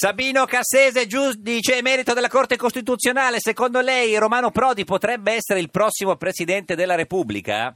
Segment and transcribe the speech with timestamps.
[0.00, 6.16] Sabino Cassese, giudice emerito della Corte Costituzionale, secondo lei Romano Prodi potrebbe essere il prossimo
[6.16, 7.74] Presidente della Repubblica?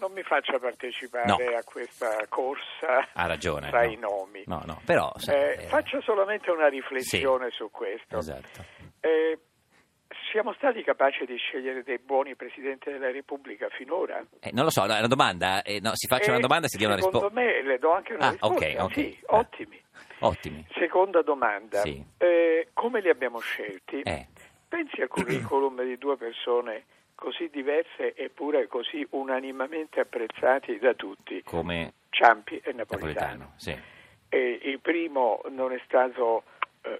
[0.00, 1.34] Non mi faccia partecipare No.
[1.36, 3.68] a questa corsa Ha ragione.
[3.68, 3.90] tra no.
[3.90, 4.42] i nomi.
[4.46, 5.12] No, no, però...
[5.28, 8.16] Eh, eh, faccio solamente una riflessione su questo.
[8.16, 8.64] Esatto.
[9.00, 9.38] Eh,
[10.32, 14.24] siamo stati capaci di scegliere dei buoni Presidenti della Repubblica finora?
[14.40, 16.68] Eh, non lo so, è una domanda, eh, no, si faccia Eh, una domanda e
[16.70, 17.38] si dia una Secondo risposta.
[17.38, 18.64] me le do anche una Ah, risposta.
[18.66, 18.92] ok, ok.
[18.94, 19.36] Sì, Ah.
[19.36, 19.82] ottimi.
[20.26, 20.66] Ottimi.
[20.74, 21.80] Seconda domanda.
[21.80, 22.02] Sì.
[22.18, 24.00] Eh, come li abbiamo scelti?
[24.02, 24.26] Eh,
[24.68, 31.92] Pensi al curriculum di due persone così diverse eppure così unanimamente apprezzati da tutti, come
[32.10, 33.12] Ciampi e Napolitano.
[33.12, 33.78] Napolitano, sì.
[34.28, 36.42] E il primo non è stato,
[36.82, 36.98] eh,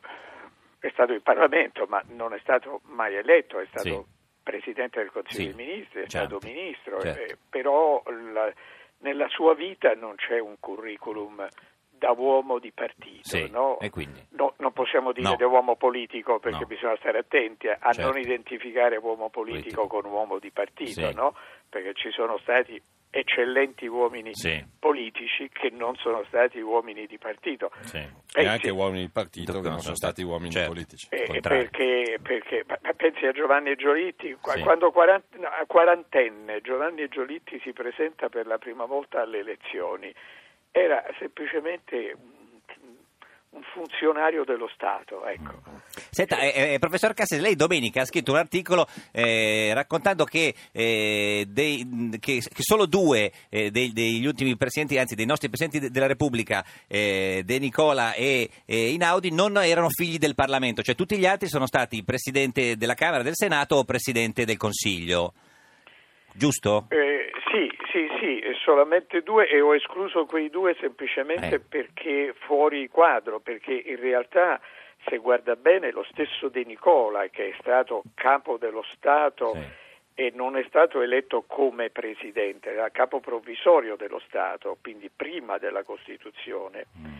[0.78, 4.04] è stato in Parlamento, ma non è stato mai eletto, è stato Sì.
[4.44, 7.32] Presidente del Consiglio Sì, dei Ministri, è Ciampi, stato Ministro, certo.
[7.32, 8.52] eh, però la-
[8.98, 11.44] nella sua vita non c'è un curriculum
[12.04, 13.78] da uomo di partito, Sì, no?
[13.80, 14.20] e quindi?
[14.32, 15.36] No, non possiamo dire No.
[15.36, 16.66] da uomo politico perché No.
[16.66, 18.02] bisogna stare attenti a, Certo.
[18.02, 19.86] non identificare uomo politico, Politico.
[19.86, 21.14] con uomo di partito, Sì.
[21.14, 21.34] no?
[21.70, 24.62] Perché ci sono stati eccellenti uomini Sì.
[24.78, 27.70] politici che non sono stati uomini di partito.
[27.82, 27.98] Sì.
[27.98, 30.70] Eh, e anche uomini di partito che non sono stati uomini certo.
[30.72, 31.06] politici.
[31.10, 32.64] Eh, perché, perché
[32.96, 34.60] pensi a Giovanni Giolitti, Sì.
[34.62, 40.12] quando quarant- no, a quarantenne Giovanni Giolitti si presenta per la prima volta alle elezioni,
[40.76, 42.32] era semplicemente un,
[43.50, 45.62] un funzionario dello Stato, ecco.
[46.10, 51.44] Senta, eh, eh, professor Cassese, lei domenica ha scritto un articolo eh, raccontando che, eh,
[51.48, 51.86] dei-
[52.18, 56.08] che- che solo due eh, dei- degli ultimi presidenti, anzi dei nostri presidenti de- della
[56.08, 61.26] Repubblica, eh, De Nicola e, e Inaudi, non erano figli del Parlamento, cioè tutti gli
[61.26, 65.34] altri sono stati presidente della Camera, del Senato o presidente del Consiglio.
[66.36, 66.86] Giusto?
[66.88, 71.60] Eh, sì, sì, sì, solamente due e ho escluso quei due semplicemente Eh.
[71.60, 74.60] perché fuori quadro, perché in realtà
[75.06, 79.62] se guarda bene lo stesso De Nicola che è stato capo dello Stato Sì.
[80.16, 85.82] e non è stato eletto come presidente, era capo provvisorio dello Stato, quindi prima della
[85.82, 86.86] Costituzione.
[86.98, 87.12] Mm.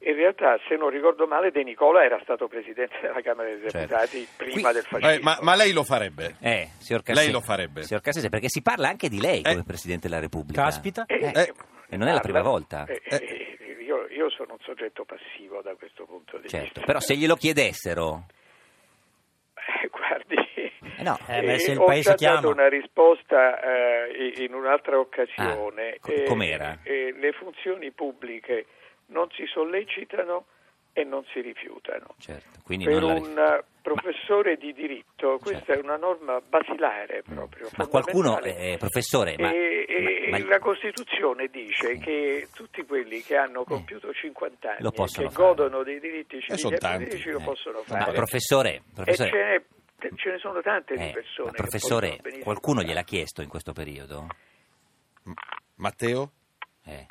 [0.00, 3.78] In realtà, se non ricordo male, De Nicola era stato presidente della Camera dei Certo.
[3.78, 5.10] Deputati prima Qui- del fascismo.
[5.10, 6.36] Eh, ma, ma lei lo farebbe?
[6.40, 7.24] Eh, signor Cassese.
[7.24, 7.82] Lei lo farebbe?
[7.82, 9.64] Signor Cassese, perché si parla anche di lei come Eh.
[9.64, 10.62] Presidente della Repubblica.
[10.62, 11.04] Caspita.
[11.06, 11.52] Eh, Eh,
[11.88, 12.84] e non è la prima volta.
[12.86, 16.80] eh, eh, io, io sono un soggetto passivo da questo punto di Certo, vista.
[16.84, 18.26] però se glielo chiedessero...
[19.54, 20.34] Eh, guardi,
[20.98, 22.34] Eh no, Eh, se il ho paese già chiama.
[22.36, 25.92] dato una risposta eh, in un'altra occasione.
[25.94, 26.78] Ah, co- com'era?
[26.82, 28.66] eh, le funzioni pubbliche
[29.06, 30.46] non si sollecitano
[30.92, 32.14] e non si rifiutano.
[32.18, 33.20] certo, quindi Per non la...
[33.20, 35.80] un eh, professore di diritto questa Certo.
[35.80, 37.68] è una norma basilare proprio.
[37.76, 42.00] Ma qualcuno, eh, professore, ma, E- e ma- ma- la Costituzione dice Sì.
[42.00, 45.28] che tutti quelli che hanno compiuto 50 anni e che fare.
[45.32, 48.12] godono dei diritti civili sono e politici lo eh, possono ma fare.
[48.12, 51.46] professore, E professore, ce ne, ce ne sono tante eh, di persone.
[51.46, 54.26] ma che professore, qualcuno gliel'ha chiesto in questo periodo?
[55.76, 56.30] Matteo?
[56.86, 57.06] Eh.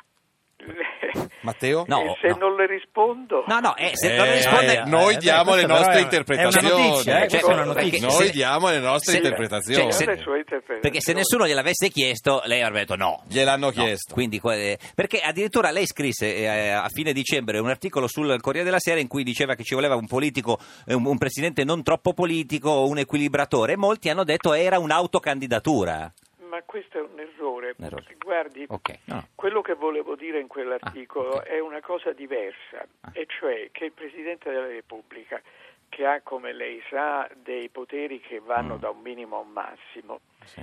[1.42, 1.84] Matteo?
[1.86, 2.36] No, e se no.
[2.38, 3.44] non le rispondo...
[3.46, 4.78] No, no, eh, se Eh, non risponde...
[4.78, 6.68] eh, noi diamo le nostre interpretazioni.
[6.68, 7.64] Notizia, eh, Cioè.
[8.00, 9.82] Noi diamo le nostre se- interpretazioni.
[9.82, 10.80] cioè, se- le sue interpretazioni.
[10.80, 13.22] Perché se nessuno gliel'avesse chiesto, lei avrebbe detto no.
[13.28, 14.12] Gliel'hanno No, chiesto.
[14.14, 18.80] quindi, eh, perché addirittura lei scrisse eh, a fine dicembre un articolo sul Corriere della
[18.80, 22.12] Sera in cui diceva che ci voleva un politico, eh, un, un presidente non troppo
[22.12, 26.12] politico, un equilibratore, e molti hanno detto era un'autocandidatura.
[26.56, 27.74] Ma questo è un errore.
[27.76, 28.16] Un errore.
[28.18, 29.28] Guardi, Ok, no.
[29.34, 31.42] quello che volevo dire in quell'articolo Ah, ok.
[31.44, 33.10] è una cosa diversa, Ah.
[33.12, 35.38] e cioè che il Presidente della Repubblica,
[35.90, 38.78] che ha, come lei sa, dei poteri che vanno Mm.
[38.78, 40.62] da un minimo a un massimo, Sì.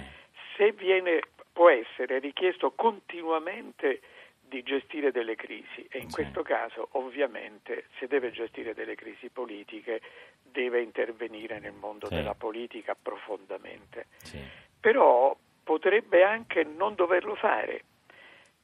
[0.57, 1.21] se viene,
[1.53, 4.01] può essere richiesto continuamente
[4.41, 6.15] di gestire delle crisi e in Sì.
[6.15, 10.01] questo caso ovviamente se deve gestire delle crisi politiche
[10.41, 12.15] deve intervenire nel mondo Sì.
[12.15, 14.39] della politica profondamente Sì.
[14.79, 17.81] però potrebbe anche non doverlo fare.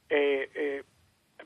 [0.06, 0.84] Eh, eh,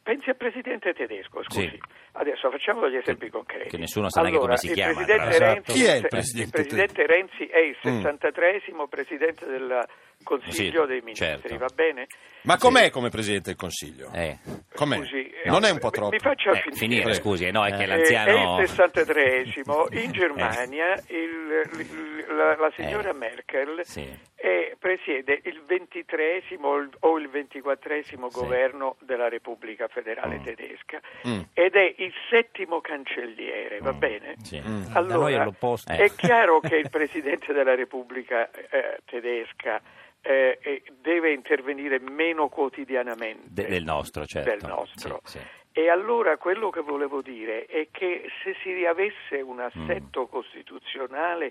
[0.03, 1.69] pensi al presidente tedesco, scusi.
[1.69, 1.81] Sì.
[2.17, 3.71] Adesso facciamo degli esempi concreti.
[3.71, 5.39] che nessuno sa neanche Allora, come si il chiama, Presidente.
[5.39, 8.01] Renzi, Chi è il presidente presidente Renzi è il Mm.
[8.01, 9.85] 63esimo presidente del
[10.23, 11.57] Consiglio Sì, dei Ministri, certo.
[11.59, 12.07] va bene?
[12.45, 14.11] Ma com'è come Presidente del Consiglio?
[14.15, 14.39] Eh.
[14.75, 14.97] Com'è?
[14.99, 16.11] Scusi, eh, non è un po' troppo?
[16.11, 16.77] Mi faccia Eh, finire.
[16.79, 18.59] finire, scusi, no, è che Eh, l'anziano...
[18.59, 19.87] È il 63esimo.
[20.03, 24.09] In Germania il- il- la, la signora Eh, Merkel sì.
[24.45, 28.39] Eh, presiede il 23esimo o il- o il 24esimo Sì.
[28.41, 30.43] governo della Repubblica Federale Mm.
[30.43, 31.41] Tedesca Mm.
[31.55, 34.35] ed è il settimo cancelliere, va Mm, bene?
[34.43, 34.61] sì.
[34.61, 34.65] Mm.
[34.65, 35.91] Noi è Allora, l'opposto.
[35.93, 35.97] Eh.
[35.97, 39.81] è chiaro che il Presidente della Repubblica eh, tedesca
[40.21, 44.51] eh, eh, deve intervenire meno quotidianamente De- del nostro, certo.
[44.51, 45.21] del nostro.
[45.25, 45.45] Sì, sì.
[45.73, 51.51] E allora quello che volevo dire è che se si riavesse un assetto costituzionale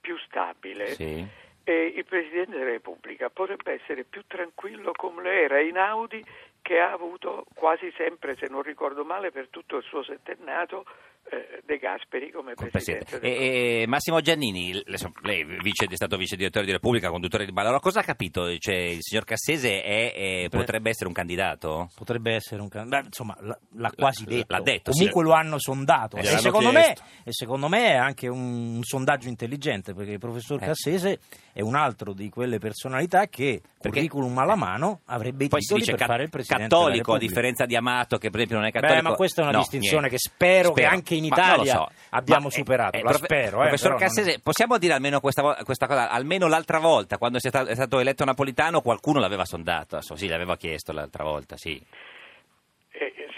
[0.00, 1.26] più stabile, Sì.
[1.64, 6.24] Eh, il Presidente della Repubblica potrebbe essere più tranquillo come era Einaudi
[6.64, 10.86] che ha avuto quasi sempre, se non ricordo male, per tutto il suo settennato
[11.30, 13.04] eh, De Gasperi come Presidente.
[13.04, 13.26] presidente.
[13.26, 14.82] E, e Massimo Giannini,
[15.22, 18.54] lei, vice, è stato vice direttore di Repubblica, conduttore di Allora, cosa ha capito?
[18.58, 21.88] Cioè, il signor Cassese è- è- potrebbe essere un candidato?
[21.94, 24.54] Potrebbe essere un candidato, insomma, l'ha quasi detto.
[24.54, 25.28] l'ha detto, Comunque sì.
[25.28, 26.16] lo hanno sondato.
[26.18, 26.94] E secondo, me,
[27.24, 30.66] e secondo me è anche un, un sondaggio intelligente perché il professor Eh.
[30.66, 31.20] Cassese
[31.54, 35.94] è un altro di quelle personalità che, Perché- curriculum alla mano, avrebbe i titoli per
[35.96, 39.02] ca- fare il presidente cattolico, a differenza di Amato, che per esempio non è cattolico.
[39.02, 40.16] Beh, ma questa è una No, distinzione niente.
[40.16, 41.88] che spero, che anche in Italia so.
[42.10, 42.96] abbiamo Ma, eh, superato.
[42.96, 46.08] eh, La profe- spero, eh, Professor però non- Cassese, possiamo dire almeno questa, questa cosa,
[46.10, 50.56] almeno l'altra volta, quando sia stato, è stato eletto Napolitano, qualcuno l'aveva sondato, sì, l'aveva
[50.56, 51.82] chiesto l'altra volta, sì.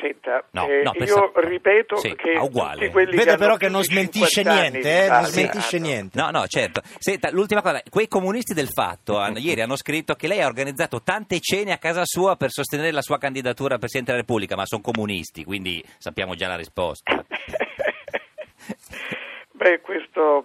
[0.01, 2.81] Senta, No, eh, no, io ripeto sì, che uguale.
[2.81, 6.21] tutti quelli che Vede però che non smentisce 50 anni niente, eh, non smentisce niente.
[6.21, 6.83] No, no, certo.
[6.99, 11.03] Senta, l'ultima cosa, quei comunisti del fatto hanno- ieri hanno scritto che lei ha organizzato
[11.03, 14.67] tante cene a casa sua per sostenere la sua candidatura a Presidente della Repubblica, ma
[14.67, 17.13] sono comunisti, quindi sappiamo già la risposta.
[19.53, 20.45] Beh, questo...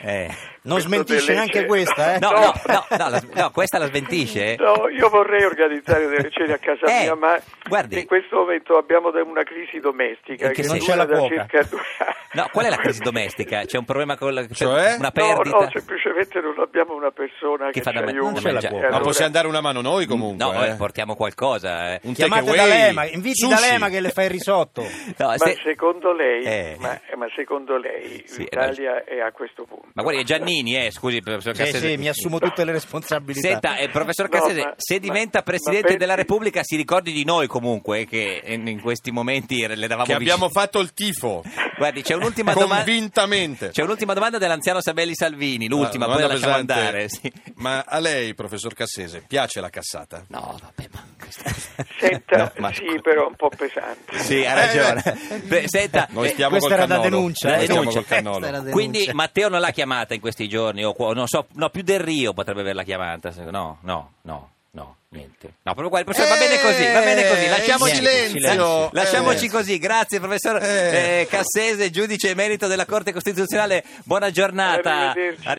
[0.00, 0.28] Eh.
[0.62, 2.18] Non smentisce neanche questa, eh?
[2.18, 4.56] No, no, no, no, la- no, questa la smentisce?
[4.58, 7.98] No, io vorrei organizzare delle cene a casa Eh, mia, ma guardi.
[8.00, 11.16] in questo momento abbiemo de- una crisi domestica In che che Non c'è la da
[11.16, 11.34] cuoca.
[11.34, 12.12] circa due anni.
[12.32, 13.64] No, qual è la crisi domestica?
[13.64, 14.96] C'è un problema con la, Cioè?
[14.96, 15.56] una No, perdita?
[15.58, 18.32] no, semplicemente non abbiamo una persona Che che, fa ci da man- aiuta.
[18.32, 18.76] da c'è la cuoca.
[18.76, 20.44] E Ma allora- possiamo dare una mano noi comunque.
[20.44, 20.68] No, eh.
[20.70, 21.94] eh, portiamo qualcosa.
[21.94, 22.00] eh.
[22.02, 22.54] Un Chiamate.
[22.54, 23.54] D'Alema, inviti Sushi.
[23.54, 24.82] D'Alema che le fa il risotto.
[24.82, 26.76] No, Ma se- secondo lei, Eh.
[26.78, 29.86] ma, ma secondo lei Sì, l'Italia è a questo punto?
[29.94, 31.88] Ma guardi, è Giannini, eh, scusi, professor Sì, Cassese.
[31.90, 33.48] sì, mi assumo tutte le responsabilità.
[33.48, 37.24] Senta, eh, professor No, Cassese, ma- se diventa ma Presidente della Repubblica si ricordi di
[37.24, 40.62] noi comunque, eh, che in in questi momenti le davamo Che abbiamo vicini.
[40.64, 41.42] fatto il tifo
[41.76, 42.84] Guardi, c'è un'ultima domanda.
[42.84, 43.70] convintamente.
[43.70, 46.72] C'è un'ultima domanda dell'anziano Sabelli Salvini, l'ultima, Una poi la lasciamo pesante.
[46.72, 47.08] andare.
[47.08, 47.32] sì.
[47.56, 50.24] Ma a lei, professor Cassese, piace la cassata?
[50.28, 51.17] No, vabbè, ma...
[51.98, 54.18] Senta, No, ma- sì, però un po' pesante.
[54.18, 55.02] Sì, ha ragione.
[55.30, 57.16] Eh, Beh, senta, Noi eh, stiamo questa col era da cannolo.
[57.16, 58.02] denuncia, Noi eh, stiamo denuncia.
[58.02, 59.14] Questa era da Quindi denuncia.
[59.14, 62.60] Matteo non l'ha chiamata in questi giorni, o non so, no, più del Rio potrebbe
[62.60, 63.32] averla chiamata.
[63.50, 65.46] No, no, no, no, niente.
[65.62, 68.88] No, proprio qua, professore, va bene così, va bene così, Eh, lasciamoci, il silenzio.
[68.92, 69.50] lasciamoci Eh.
[69.50, 69.78] così.
[69.78, 71.20] Grazie professor Eh.
[71.20, 73.84] eh, Cassese, giudice emerito della Corte Costituzionale.
[74.04, 75.12] Buona giornata.